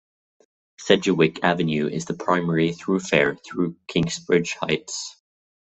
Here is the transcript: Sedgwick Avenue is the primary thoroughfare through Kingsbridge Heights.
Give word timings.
Sedgwick 0.79 1.43
Avenue 1.43 1.87
is 1.87 2.05
the 2.05 2.15
primary 2.15 2.73
thoroughfare 2.73 3.35
through 3.35 3.75
Kingsbridge 3.85 4.55
Heights. 4.59 5.17